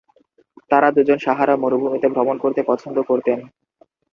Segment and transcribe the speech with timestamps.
[0.71, 3.39] তারা দুজন সাহারা মরুভূমিতে ভ্রমণ করতে পছন্দ করতেন।